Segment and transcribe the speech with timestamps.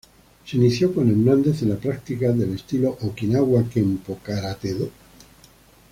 [0.47, 4.89] Se inició con Hernández en la práctica del estilo Okinawa Kempo Karate-do.